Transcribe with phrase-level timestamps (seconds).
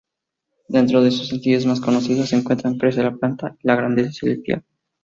[0.67, 4.63] Dentro de sus sencillos más conocidos se encuentran "Crece La Planta" y "Grandeza Celestial".